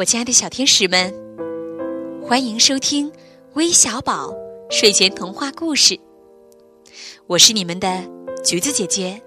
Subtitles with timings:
[0.00, 1.12] 我亲爱的小天使们，
[2.22, 3.12] 欢迎收听
[3.52, 4.34] 微小宝
[4.70, 6.00] 睡前童话故事。
[7.26, 8.02] 我是你们的
[8.42, 9.20] 橘子姐姐。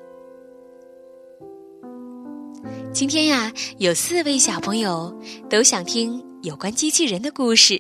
[2.92, 5.16] 今天呀，有四位小朋友
[5.48, 7.80] 都想听有关机器人的故事，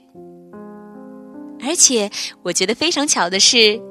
[1.65, 2.07] 而且
[2.43, 3.81] 我觉得非常巧的是，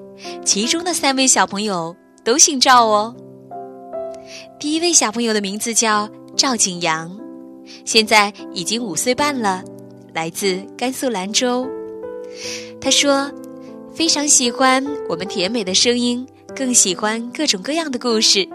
[0.45, 3.12] 其中的三位小朋友都姓赵哦。
[4.61, 7.21] 第一位小朋友的名字叫赵景阳。
[7.85, 9.62] 现在已经五岁半了，
[10.13, 11.68] 来自甘肃兰州。
[12.80, 13.30] 他说
[13.94, 18.49] ：“非常喜欢我们甜美的声音，更喜欢各种各样的故事。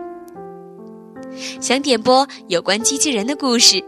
[1.62, 3.84] 想点播有关机器人的故事，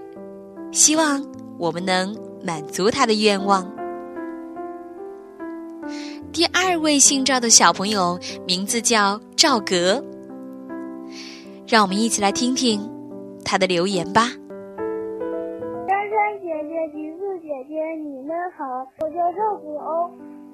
[0.71, 1.25] 希望
[1.57, 3.69] 我们能满足他的愿望。”
[6.31, 10.03] 第二位姓赵的小朋友名字叫赵格，
[11.67, 12.87] 让我们一起来听听
[13.43, 14.31] 他的留言吧。
[18.57, 20.09] 好，我叫赵子欧，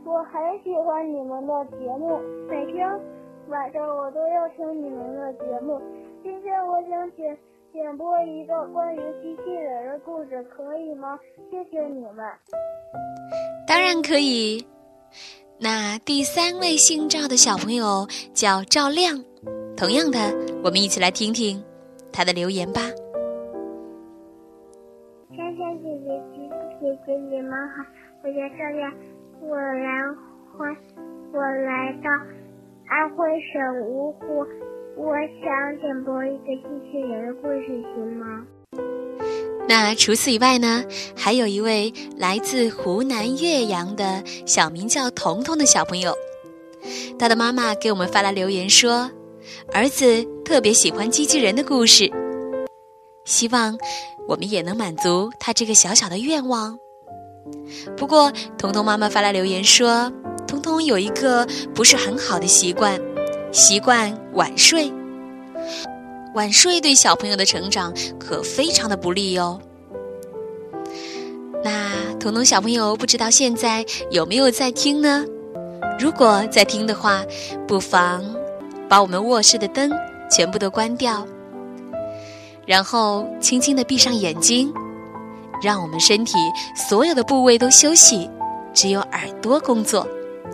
[0.05, 2.87] 我很喜欢你们的节目，每天
[3.49, 5.81] 晚上我都要听你们的节目。
[6.23, 7.37] 今天我想点
[7.71, 11.17] 点播一个关于机器人的故事，可以吗？
[11.49, 12.25] 谢谢你们。
[13.67, 14.65] 当然可以。
[15.57, 19.23] 那第三位姓赵的小朋友叫赵亮，
[19.77, 20.19] 同样的，
[20.63, 21.63] 我们一起来听听
[22.11, 22.81] 他的留言吧。
[26.95, 27.83] 姐姐，你们好，
[28.23, 28.93] 我叫赵亮，
[29.41, 30.01] 我来
[30.57, 30.75] 欢，
[31.33, 32.09] 我来到
[32.87, 34.45] 安徽省芜湖，
[34.95, 38.45] 我想点播一个机器人的故事，行吗？
[39.67, 40.85] 那除此以外呢？
[41.17, 46.13] 还有一位来自湖南岳阳的小名叫彤彤的小朋友，
[47.19, 49.11] 他的妈妈给我们发来留言说，
[49.73, 52.09] 儿子特别喜欢机器人的故事，
[53.25, 53.77] 希望。
[54.27, 56.75] 我们也能满足他这个小小的愿望。
[57.97, 60.11] 不过，彤彤妈妈发来留言说，
[60.47, 62.99] 彤彤有一个不是很好的习惯，
[63.51, 64.91] 习惯晚睡。
[66.33, 69.59] 晚睡对小朋友的成长可非常的不利哟。
[71.63, 75.23] 那彤彤小朋友不知道现在有没有在听呢？
[75.97, 77.23] 如果在听的话，
[77.67, 78.23] 不妨
[78.89, 79.89] 把我们卧室的灯
[80.29, 81.25] 全部都关掉。
[82.65, 84.73] 然后轻轻的闭上眼睛，
[85.61, 86.37] 让我们身体
[86.75, 88.29] 所有的部位都休息，
[88.73, 90.07] 只有耳朵工作，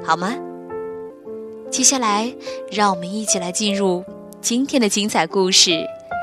[0.04, 0.36] 好吗？
[1.70, 2.34] 接下来，
[2.72, 4.04] 让我们一起来进入
[4.42, 5.72] 今天的精彩故事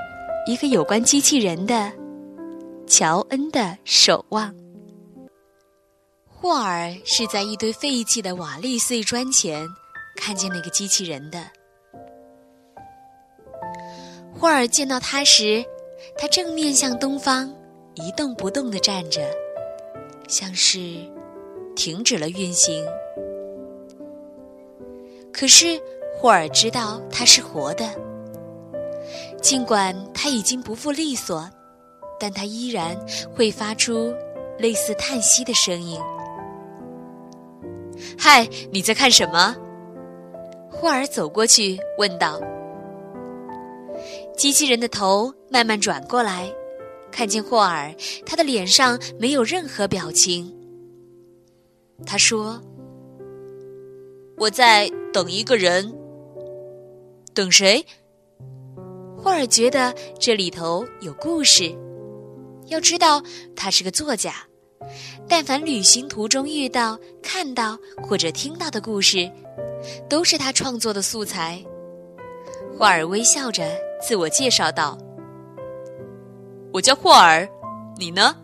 [0.47, 1.91] ——一个有关机器人的
[2.87, 4.55] 乔恩的守望。
[6.27, 9.67] 霍尔是在一堆废弃的瓦砾碎砖前
[10.17, 11.41] 看见那个机器人的。
[14.39, 15.65] 霍尔见到他时。
[16.17, 17.53] 他正面向东方，
[18.01, 19.21] 一动不动地站着，
[20.29, 20.79] 像是
[21.75, 22.87] 停止了运行。
[25.33, 25.81] 可是
[26.17, 27.85] 霍尔知道它是活的，
[29.43, 31.51] 尽管它已经不复利索，
[32.21, 32.97] 但它依然
[33.35, 34.15] 会发出
[34.59, 36.01] 类似叹息的声音。
[38.17, 39.57] “嗨，你在看什么？”
[40.71, 42.41] 霍尔走过去问道。
[44.37, 46.49] 机器人的头慢慢转过来，
[47.19, 47.93] 看见霍尔，
[48.25, 50.57] 他的脸上没有任何表情。
[52.07, 52.63] 他说
[54.39, 55.93] ：“我在等一个人。
[57.35, 57.85] 等谁？”
[59.19, 61.77] 霍尔觉得这里头有故事。
[62.67, 63.21] 要知道，
[63.57, 64.33] 他是个作家，
[65.29, 69.29] 但凡旅行途中遇到、看到或者听到的故事，
[70.09, 71.61] 都是他创作的素材。
[72.79, 73.69] 霍尔微笑着。
[74.01, 74.97] 自我介绍道
[76.79, 77.49] ：“我叫霍尔，
[77.97, 78.37] 你呢？”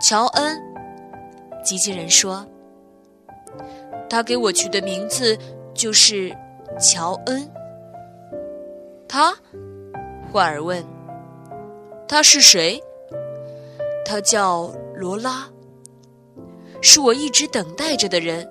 [0.00, 0.62] 乔恩，
[1.64, 2.46] 机器人说
[4.08, 5.36] ：“他给我取的名字
[5.74, 6.32] 就是
[6.78, 7.50] 乔恩。”
[9.08, 9.34] 他，
[10.32, 10.84] 霍尔问
[12.06, 12.80] ：“他是谁？”
[14.06, 15.48] 他叫罗拉，
[16.80, 18.48] 是我一直等待着的人。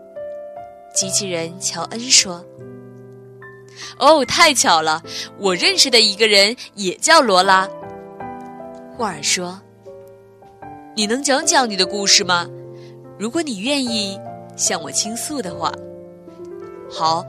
[0.94, 2.44] 机器人乔恩说。
[3.98, 5.02] 哦，太巧了！
[5.38, 7.68] 我认识的一个人也叫罗拉。
[8.98, 9.60] 霍尔说
[10.96, 12.48] ：“你能讲讲你的故事吗？
[13.18, 14.20] 如果你愿意
[14.56, 15.72] 向我倾诉的话。”
[16.92, 17.24] 好，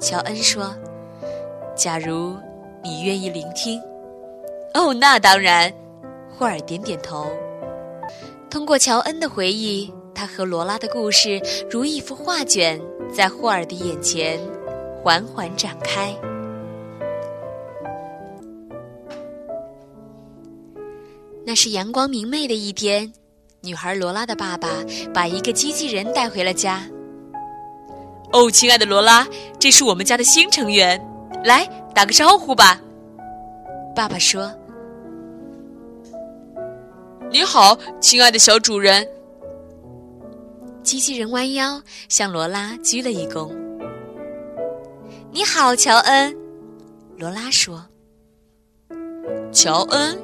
[0.00, 0.74] 乔恩说
[1.74, 2.36] ：“假如
[2.82, 3.80] 你愿意聆听。”
[4.74, 5.72] 哦，那当然。
[6.38, 7.30] 霍尔点点头。
[8.48, 11.40] 通过乔恩的回忆，他和罗拉的故事
[11.70, 12.80] 如一幅画卷，
[13.12, 14.40] 在霍尔的眼前。
[15.02, 16.14] 缓缓展开。
[21.44, 23.12] 那是阳光明媚的一天，
[23.62, 24.68] 女孩罗拉的爸爸
[25.12, 26.82] 把一个机器人带回了家。
[28.32, 29.26] 哦，亲爱的罗拉，
[29.58, 31.00] 这是我们家的新成员，
[31.44, 32.80] 来打个招呼吧。
[33.96, 34.52] 爸爸说
[37.32, 39.08] ：“你好，亲爱的小主人。”
[40.84, 43.50] 机器人弯腰向罗拉鞠了一躬。
[45.32, 46.36] “你好，乔恩。”
[47.16, 47.84] 罗拉说。
[49.52, 50.18] “乔恩。”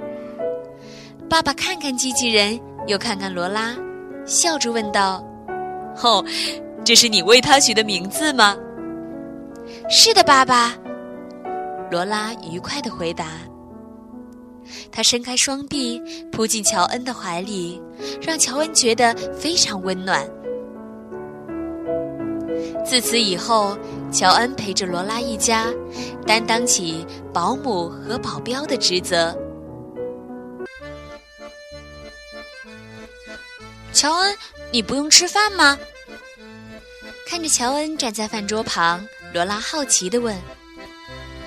[1.29, 3.77] 爸爸看看机器人，又看看罗拉，
[4.25, 5.25] 笑着问道
[6.03, 6.25] ：“哦，
[6.85, 8.57] 这是你为他取的名字吗
[9.89, 10.75] ？”“是的，爸爸。”
[11.91, 13.27] 罗拉愉快的回答。
[14.91, 17.81] 他伸开双臂，扑进乔恩的怀里，
[18.21, 20.29] 让乔恩觉得非常温暖。
[22.89, 23.77] 自此以后，
[24.13, 25.67] 乔恩陪着罗拉一家，
[26.25, 27.05] 担当起
[27.35, 29.37] 保姆和保镖的职责。
[33.93, 34.37] 乔恩，
[34.71, 35.77] 你不用吃饭吗？
[37.27, 39.05] 看着乔恩站在饭桌旁，
[39.35, 40.37] 罗拉好奇地问：“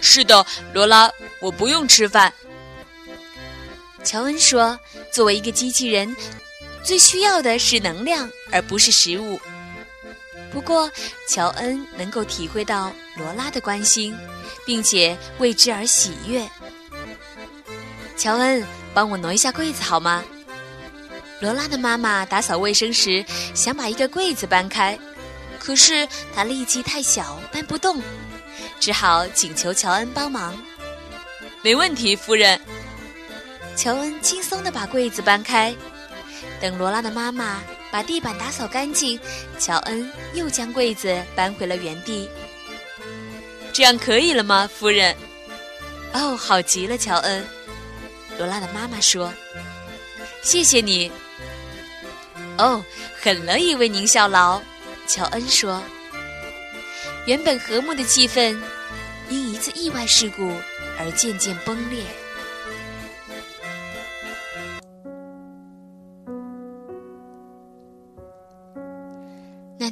[0.02, 1.10] 是的，罗拉，
[1.40, 2.34] 我不用吃饭。”
[4.04, 4.78] 乔恩说
[5.10, 6.14] ：“作为一个机器人，
[6.84, 9.40] 最需要的是能量，而不是食物。”
[10.52, 10.90] 不过，
[11.28, 14.16] 乔恩能够体会到罗拉的关心，
[14.66, 16.48] 并且为之而喜悦。
[18.18, 20.24] 乔恩，帮我挪一下柜子好吗？
[21.40, 23.24] 罗拉的妈妈打扫卫生时，
[23.54, 24.98] 想把一个柜子搬开，
[25.58, 28.02] 可是她力气太小，搬不动，
[28.80, 30.58] 只好请求乔恩帮忙。
[31.62, 32.60] 没问题，夫人。
[33.76, 35.74] 乔恩轻松地把柜子搬开。
[36.60, 39.20] 等罗拉的妈妈把地板打扫干净，
[39.58, 42.30] 乔恩又将柜子搬回了原地。
[43.74, 45.16] 这样可以了吗，夫人？
[46.14, 47.46] 哦，好极了，乔恩。
[48.38, 49.32] 罗拉的妈妈说
[50.42, 51.12] ：“谢谢你。”
[52.58, 52.84] 哦，
[53.22, 54.62] 很乐意为您效劳，
[55.08, 55.82] 乔恩说。
[57.26, 58.60] 原本和睦的气氛，
[59.30, 60.52] 因一次意外事故
[60.98, 62.04] 而渐渐崩裂。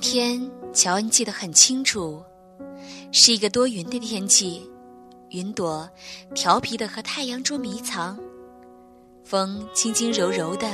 [0.09, 2.23] 天，乔恩记得很清楚，
[3.11, 4.65] 是一个多云的天气，
[5.31, 5.89] 云朵
[6.33, 8.17] 调皮的和太阳捉迷藏。
[9.25, 10.65] 风轻轻柔柔的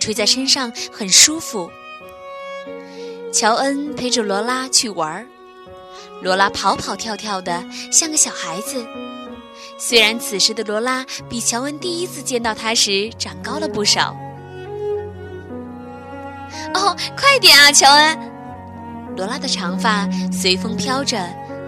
[0.00, 1.70] 吹在身上，很舒服。
[3.32, 5.24] 乔恩陪着罗拉去玩儿，
[6.20, 8.84] 罗拉跑跑跳跳的像个小孩子。
[9.78, 14.16] 虽然此时的罗拉比乔恩第一次见到他时长高了不少。
[16.74, 18.29] 哦，快点啊，乔恩！
[19.20, 21.18] 罗拉的长发随风飘着，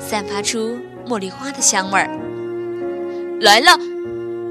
[0.00, 2.08] 散发出茉莉花的香味儿。
[3.42, 3.78] 来了。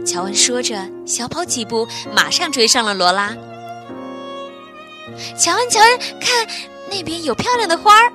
[0.06, 3.36] 乔恩说着，小跑几步，马上追上了罗拉。
[5.36, 6.48] 乔恩，乔恩，看
[6.92, 8.14] 那边有漂亮的花儿。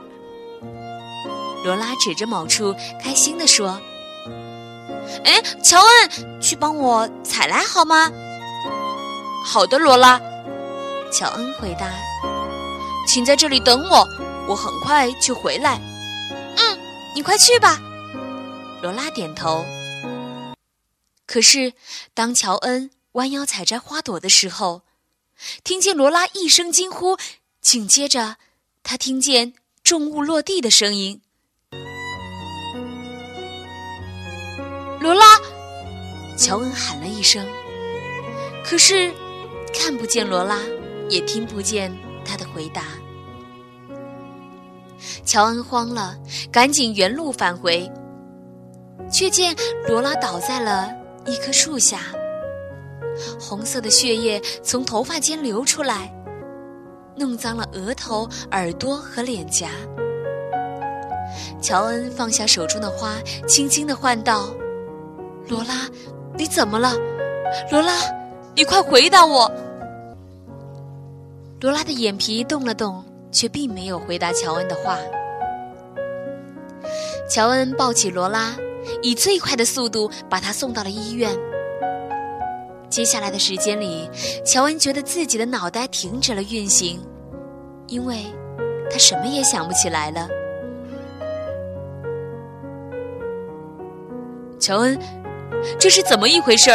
[1.65, 2.73] 罗拉指着某处，
[3.03, 3.81] 开心地说
[5.27, 8.09] ：“哎，乔恩，去帮我采来好吗
[9.44, 10.21] ？”“好的，罗拉。”
[11.12, 11.88] 乔恩回答。
[13.09, 14.06] “请在这里等我，
[14.48, 15.81] 我很快就回来。
[16.56, 16.78] ”“嗯，
[17.14, 17.81] 你快去吧。”
[18.82, 19.64] 罗拉点头。
[21.26, 21.73] 可是，
[22.14, 24.82] 当乔恩弯腰采摘花朵的时候，
[25.64, 27.16] 听见罗拉一声惊呼，
[27.61, 28.37] 紧接着，
[28.82, 31.21] 他听见重物落地的声音。
[35.00, 35.40] 罗拉，
[36.38, 37.47] 乔恩喊了一声，
[38.64, 39.12] 可是
[39.75, 40.61] 看不见罗拉，
[41.09, 41.94] 也听不见
[42.25, 42.85] 他的回答。
[45.25, 46.16] 乔恩慌了，
[46.50, 47.90] 赶紧原路返回，
[49.10, 49.54] 却见
[49.88, 50.90] 罗拉倒在了。
[51.26, 52.00] 一棵树下，
[53.40, 56.12] 红色的血液从头发间流出来，
[57.16, 59.70] 弄脏了额头、耳朵和脸颊。
[61.60, 63.14] 乔恩放下手中的花，
[63.48, 64.48] 轻轻地唤道
[65.48, 65.88] ：“罗拉，
[66.38, 66.94] 你怎么了？
[67.72, 67.92] 罗拉，
[68.54, 69.50] 你快回答我！”
[71.60, 74.99] 罗拉的眼皮动了动，却并没有回答乔恩的话。
[77.28, 78.56] 乔恩抱起罗拉。
[79.02, 81.37] 以最快的速度把他送到了医院。
[82.88, 84.09] 接下来的时间里，
[84.45, 87.00] 乔恩觉得自己的脑袋停止了运行，
[87.88, 88.25] 因为
[88.88, 90.28] 他什么也想不起来了。
[94.61, 94.97] 乔恩，
[95.78, 96.71] 这是怎么一回事？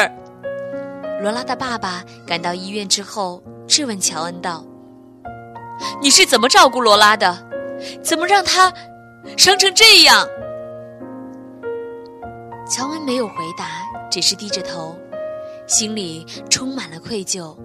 [1.21, 4.65] 罗拉的爸爸赶到医院之后，质问乔恩道
[6.01, 7.47] ：“你是怎么照顾罗拉的？
[8.03, 8.71] 怎么让她
[9.37, 10.27] 伤成这样？”
[12.69, 13.65] 乔恩没有回答，
[14.09, 14.95] 只是低着头，
[15.67, 17.55] 心里充满了愧疚。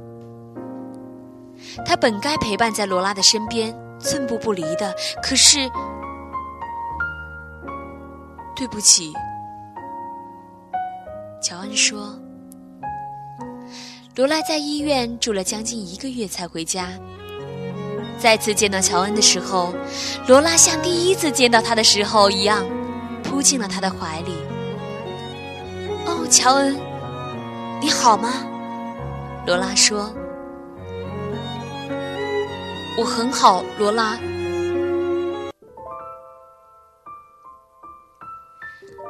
[1.84, 5.70] 他本该陪伴在罗拉的身边，寸步不离的，可是，
[8.54, 9.12] 对不起，
[11.42, 12.18] 乔恩说。
[14.16, 16.88] 罗拉在医院住了将近一个月才回家。
[18.18, 19.74] 再次见到乔恩的时候，
[20.26, 22.66] 罗拉像第一次见到他的时候一样，
[23.22, 24.32] 扑进了他的怀里。
[26.06, 26.76] 哦，乔恩，
[27.80, 28.32] 你好吗？
[29.46, 30.12] 罗拉说
[32.98, 34.18] ：“我很好。”罗拉。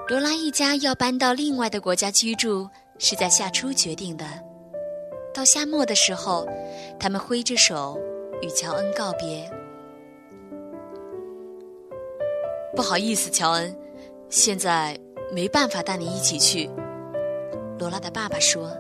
[0.09, 4.25] 罗拉一家要搬到另外的国家居住，是在夏初决定的。
[5.35, 6.47] 到夏末的时候，
[6.99, 7.99] 他们挥着手
[8.43, 9.51] 与乔恩告别。
[12.75, 13.75] 不好意思，乔恩，
[14.29, 14.99] 现在
[15.33, 16.71] 没办法带你一起去。
[17.79, 18.71] 罗拉的爸爸说：“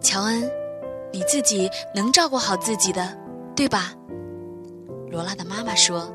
[0.00, 0.48] 乔恩，
[1.12, 3.16] 你自己能照顾好自己的，
[3.54, 3.92] 对吧？”
[5.10, 6.12] 罗拉的妈妈说：“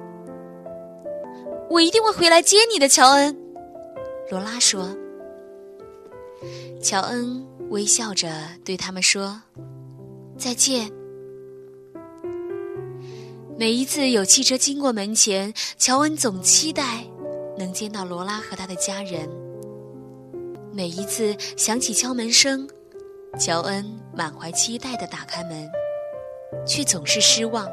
[1.69, 3.37] 我一定会回来接你的，乔恩。”
[4.31, 4.87] 罗拉说。
[6.81, 8.29] 乔恩微笑着
[8.65, 9.41] 对他们说
[10.37, 10.91] ：“再见。”
[13.57, 17.05] 每一次有汽车经过门前，乔恩总期待
[17.57, 19.29] 能见到罗拉和他的家人。
[20.73, 22.67] 每一次响起敲门声，
[23.39, 25.69] 乔恩满怀期待的打开门，
[26.67, 27.65] 却总是失望。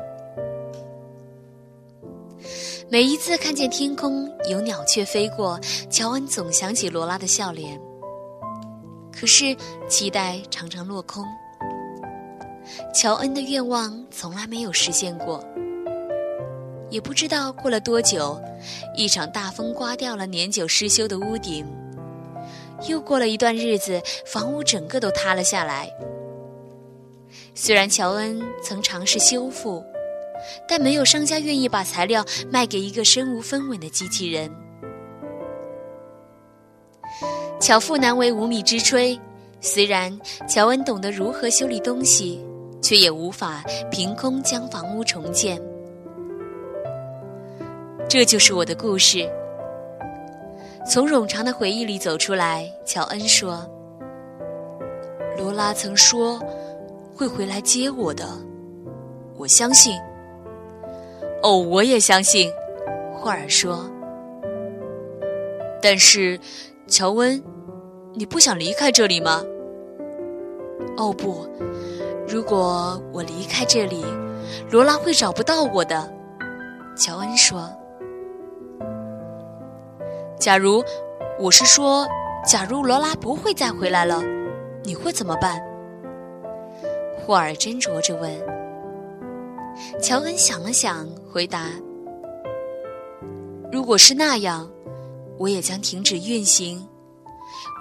[2.88, 5.58] 每一次看见天空有鸟雀飞过，
[5.90, 7.87] 乔恩总想起罗拉的笑脸。
[9.18, 9.56] 可是，
[9.88, 11.24] 期待常常落空。
[12.94, 15.44] 乔恩的愿望从来没有实现过。
[16.88, 18.40] 也不知道过了多久，
[18.96, 21.66] 一场大风刮掉了年久失修的屋顶。
[22.88, 25.90] 又过了一段日子，房屋整个都塌了下来。
[27.54, 29.84] 虽然乔恩曾尝试修复，
[30.68, 34.48] 但没有商家愿意把材料卖给一个身无分文的机器人。
[37.68, 39.20] 巧妇难为无米之炊，
[39.60, 40.10] 虽然
[40.48, 42.42] 乔恩懂得如何修理东西，
[42.80, 45.60] 却也无法凭空将房屋重建。
[48.08, 49.30] 这就是我的故事。
[50.90, 53.68] 从冗长的回忆里走出来，乔恩说
[55.36, 56.40] ：“罗拉曾说
[57.14, 58.26] 会回来接我的，
[59.36, 59.94] 我相信。”
[61.44, 62.50] 哦，我也相信。
[63.14, 63.86] 霍尔说
[65.82, 66.40] ：“但是。”
[66.90, 67.38] 乔恩，
[68.18, 69.44] 你不想离开这里吗？
[70.96, 71.46] 哦不，
[72.26, 74.04] 如果我离开这里，
[74.72, 76.12] 罗拉会找不到我的。
[76.96, 77.70] 乔恩说
[80.36, 80.82] ：“假如，
[81.38, 82.04] 我是说，
[82.44, 84.20] 假如罗拉不会再回来了，
[84.82, 85.62] 你会怎么办？”
[87.24, 88.28] 霍尔斟酌着问。
[90.02, 91.66] 乔恩想了想，回答
[93.70, 94.68] ：“如果是那样。”
[95.38, 96.84] 我也将停止运行。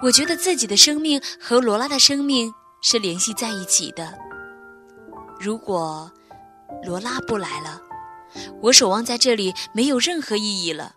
[0.02, 4.16] 我觉得自己的生命和罗拉的生命是联系在一起的。
[5.40, 6.10] 如果
[6.84, 7.80] 罗拉不来了，
[8.60, 10.94] 我守望在这里没有任何意义了。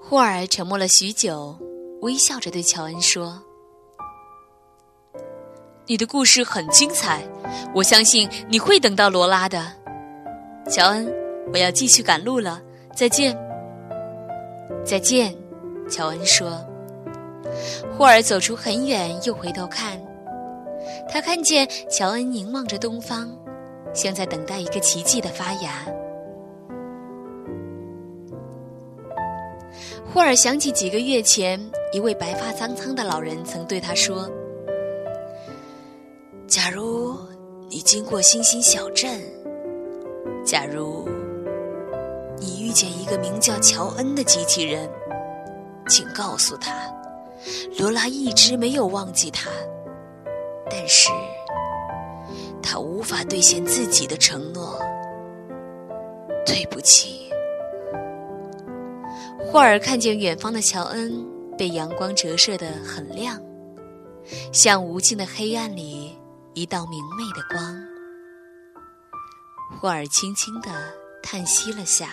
[0.00, 1.58] 霍尔沉默了许久，
[2.00, 3.42] 微笑着对乔恩说
[5.86, 7.26] ：“你的故事很精彩，
[7.74, 9.72] 我相信你会等到罗拉的。”
[10.70, 11.10] 乔恩，
[11.52, 12.62] 我要继续赶路了。
[12.94, 13.36] 再见，
[14.84, 15.34] 再见，
[15.88, 16.64] 乔恩说。
[17.96, 20.00] 霍尔走出很远，又回头看，
[21.08, 23.30] 他看见乔恩凝望着东方，
[23.92, 25.84] 像在等待一个奇迹的发芽。
[30.12, 31.60] 霍尔想起几个月前，
[31.92, 34.28] 一位白发苍苍的老人曾对他说
[36.46, 37.16] ：“假如
[37.68, 39.20] 你经过星星小镇，
[40.44, 41.03] 假如……”
[42.44, 44.86] 你遇见一个名叫乔恩的机器人，
[45.88, 46.74] 请告诉他，
[47.78, 49.48] 罗拉一直没有忘记他，
[50.70, 51.08] 但是
[52.62, 54.78] 他无法兑现自己的承诺。
[56.44, 57.30] 对不起。
[59.46, 63.40] 霍尔看见远方的乔恩被阳光折射得很亮，
[64.52, 66.14] 像无尽的黑暗里
[66.52, 67.74] 一道明媚的光。
[69.80, 70.70] 霍尔轻轻地
[71.22, 72.10] 叹息了下。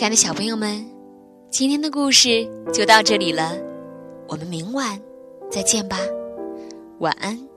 [0.00, 0.82] 亲爱的小朋友们，
[1.50, 3.54] 今天的故事就到这里了，
[4.28, 4.98] 我们明晚
[5.50, 5.98] 再见吧，
[7.00, 7.49] 晚安。